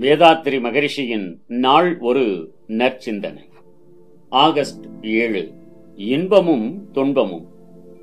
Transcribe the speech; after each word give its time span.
வேதாத்திரி 0.00 0.60
மகரிஷியின் 0.60 1.38
நாள் 1.46 1.98
ஒரு 1.98 2.52
நற்சிந்தனை. 2.68 3.48
ஆகஸ்ட் 4.28 4.84
ஏழு. 5.02 5.52
இன்பமும் 5.96 6.90
துன்பமும். 6.92 7.46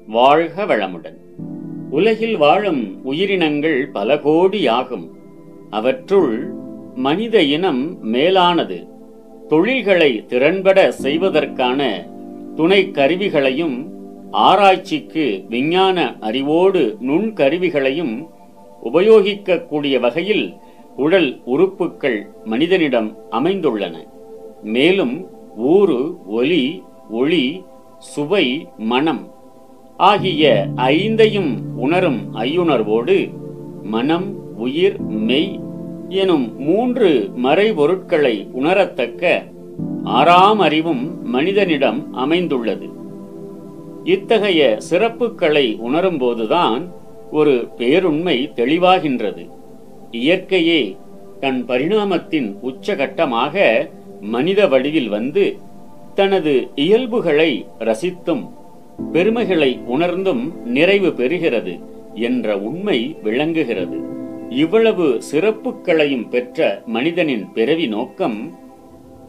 வாழ்க 0.07 0.65
வளமுடன். 0.65 1.18
உலகில் 1.89 2.38
வாழும் 2.38 3.05
உயிரினங்கள் 3.05 3.89
பல 3.89 4.18
கோடி 4.18 4.68
ஆகும் 4.68 5.18
அவற்றுள் 5.70 6.52
மனித 6.96 7.41
இனம் 7.41 8.04
மேலானது. 8.04 8.88
தொழில்களை 9.48 10.25
திறன்பட 10.27 10.91
செய்வதற்கான 10.91 12.07
துணை 12.55 12.91
கருவிகளையும் 12.91 13.88
ஆராய்ச்சிக்கு 14.32 15.43
விஞ்ஞான 15.50 16.18
அறிவோடு 16.20 16.98
நுண்கருவிகளையும் 17.01 18.28
உபயோகிக்கக்கூடிய 18.84 20.00
வகையில் 20.00 20.54
உடல் 20.97 21.42
உறுப்புக்கள் 21.46 22.28
மனிதனிடம் 22.46 23.10
அமைந்துள்ளன. 23.32 23.96
மேலும் 24.64 25.15
ஊறு 25.57 26.25
ஒலி 26.28 26.83
ஒளி 27.10 27.64
சுவை 28.00 28.68
மனம் 28.78 29.23
ஆகிய 29.97 30.68
ஐந்தையும் 30.75 31.51
உணரும் 31.75 32.36
ஐயுணர்வோடு 32.36 33.17
மனம் 33.83 34.28
உயிர் 34.58 35.00
மெய் 35.00 35.59
எனும் 36.09 36.59
மூன்று 36.59 37.30
மறைபொருட்களை 37.44 38.36
உணரத்தக்க 38.61 39.44
ஆறாம் 40.03 40.59
அறிவும் 40.59 41.03
மனிதனிடம் 41.23 42.14
அமைந்துள்ளது. 42.14 42.89
இத்தகைய 44.03 44.78
சிறப்புகளை 44.89 45.66
உணரும்போதுதான் 45.88 46.81
ஒரு 47.31 47.68
பேருண்மை 47.78 48.38
தெளிவாகின்றது. 48.56 49.44
இயற்கையே 50.11 50.97
தன் 51.39 51.66
பரிணாமத்தின் 51.66 52.58
உச்சகட்டமாக 52.63 53.88
மனித 54.22 54.67
வடிவில் 54.67 55.09
வந்து 55.09 55.58
தனது 56.16 56.69
இயல்புகளை 56.75 57.66
ரசித்தும் 57.80 58.50
பெருமைகளை 59.13 59.80
உணர்ந்தும் 59.85 60.53
நிறைவு 60.66 61.09
பெறுகிறது 61.09 61.80
என்ற 62.13 62.58
உண்மை 62.58 63.17
விளங்குகிறது. 63.23 63.97
இவ்வளவு 64.50 65.22
சிறப்புகளையும் 65.31 66.30
பெற்ற 66.30 66.81
மனிதனின் 66.85 67.52
பிறவி 67.53 67.88
நோக்கம் 67.88 68.53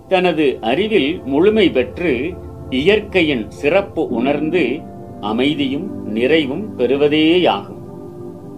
தனது 0.09 0.59
அறிவில் 0.61 1.21
முழுமை 1.25 1.71
பெற்று 1.71 2.35
இயற்கையின் 2.71 3.51
சிறப்பு 3.51 4.09
உணர்ந்து 4.09 4.81
அமைதியும் 5.21 6.13
நிறைவும் 6.13 6.77
பெறுவதேயாகும். 6.77 7.83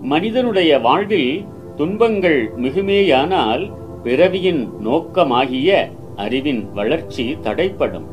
மனிதனுடைய 0.03 0.79
வாழ்வில் 0.79 1.45
துன்பங்கள் 1.81 2.53
மிகுமேயானால் 2.57 3.73
பிறவியின் 4.03 4.69
நோக்கமாகிய 4.85 5.89
அறிவின் 6.17 6.73
வளர்ச்சி 6.73 7.37
தடைப்படும் 7.41 8.05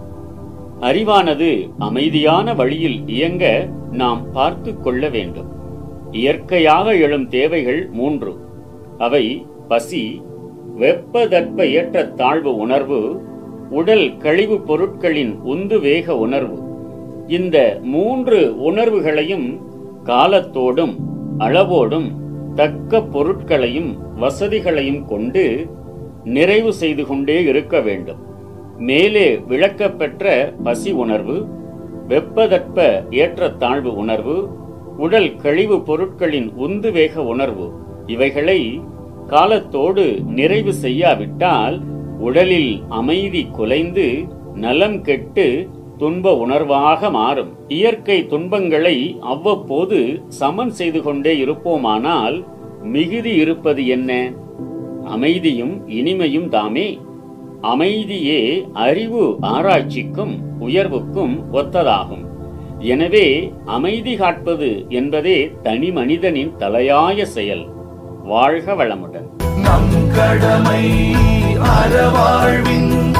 அறிவானது 0.81 1.69
அமைதியான 1.77 2.53
வழியில் 2.53 3.07
இயங்க 3.07 3.67
நாம் 3.91 4.31
பார்த்து 4.31 4.79
கொள்ள 4.79 5.09
வேண்டும். 5.09 5.49
இயற்கையாக 6.11 6.95
எழும் 6.95 7.27
தேவைகள் 7.27 7.89
மூன்று. 7.91 8.35
அவை 8.97 9.45
பசி 9.67 10.21
வெப்பதற்ப 10.79 11.69
ஏற்ற 11.71 12.05
தாழ்வு 12.05 12.55
உணர்வு 12.55 13.21
உடல் 13.69 14.17
கழிவு 14.17 14.59
பொருட்களின் 14.59 15.39
உந்து 15.43 15.79
வேக 15.79 16.17
உணர்வு. 16.17 16.59
இந்த 17.27 17.79
மூன்று 17.83 18.55
உணர்வுகளையும் 18.61 19.59
காலத்தோடும் 20.03 20.95
அளவோடும் 21.37 22.25
தக்க 22.59 23.01
பொருட்களையும் 23.13 23.91
வசதிகளையும் 24.21 25.01
கொண்டு 25.05 25.43
நிறைவு 26.35 26.71
செய்து 26.81 27.03
கொண்டே 27.05 27.37
இருக்க 27.51 27.75
வேண்டும். 27.87 28.21
மேலே 28.87 29.27
விளக்கப்பெற்ற 29.49 30.25
பசி 30.63 30.91
உணர்வு 31.03 31.37
வெப்பதட்ப 32.11 32.77
ஏற்றத்தாழ்வு 33.21 33.91
உணர்வு 34.01 34.37
உடல் 35.05 35.31
கழிவு 35.43 35.77
பொருட்களின் 35.87 36.49
உந்து 36.65 36.89
வேக 36.91 37.23
உணர்வு 37.33 37.67
இவைகளை 38.13 38.59
காலத்தோடு 39.27 40.05
நிறைவு 40.37 40.73
செய்யாவிட்டால் 40.83 41.77
உடலில் 42.27 42.71
அமைதி 42.99 43.41
குலைந்து 43.57 44.07
நலம் 44.63 44.99
கெட்டு 45.01 45.47
துன்ப 45.97 46.45
உணர்வாக 46.47 47.11
மாறும். 47.11 47.49
இயற்கை 47.67 48.27
துன்பங்களை 48.27 49.17
அவ்வப்போது 49.21 50.21
சமன் 50.27 50.69
செய்து 50.69 51.01
கொண்டே 51.01 51.37
இருப்போமானால் 51.37 52.43
மிகுதி 52.83 53.35
இருப்பது 53.35 53.87
என்ன? 53.87 54.31
அமைதியும் 55.05 55.89
இனிமையும் 55.89 56.49
தாமே. 56.49 56.99
அமைதியே 57.61 58.67
அறிவு 58.73 59.37
ஆராய்ச்சிக்கும் 59.41 60.37
உயர்வுக்கும் 60.59 61.43
ஒத்ததாகும். 61.53 62.25
எனவே 62.79 63.53
அமைதி 63.65 64.15
காட்பது 64.15 64.85
என்பதே 64.89 65.51
தனி 65.63 65.91
மனிதனின் 65.91 66.53
தலையாய 66.57 67.25
செயல். 67.25 67.65
வாழ்க 68.23 68.73
வளமுடன். 68.73 69.27
நம் 69.57 70.07
கடமை 70.15 70.85
அறவாழ்வின் 71.59 73.15